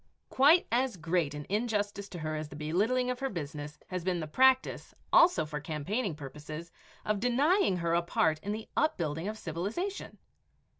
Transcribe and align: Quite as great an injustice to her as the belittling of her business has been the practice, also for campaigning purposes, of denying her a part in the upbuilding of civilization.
Quite 0.31 0.65
as 0.71 0.97
great 0.97 1.35
an 1.35 1.45
injustice 1.47 2.09
to 2.09 2.17
her 2.17 2.35
as 2.35 2.49
the 2.49 2.55
belittling 2.55 3.11
of 3.11 3.19
her 3.19 3.29
business 3.29 3.77
has 3.89 4.03
been 4.03 4.19
the 4.19 4.25
practice, 4.25 4.95
also 5.13 5.45
for 5.45 5.59
campaigning 5.59 6.15
purposes, 6.15 6.71
of 7.05 7.19
denying 7.19 7.77
her 7.77 7.93
a 7.93 8.01
part 8.01 8.39
in 8.39 8.51
the 8.51 8.67
upbuilding 8.75 9.27
of 9.27 9.37
civilization. 9.37 10.17